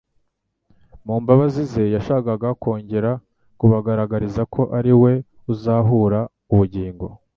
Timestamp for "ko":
4.53-4.61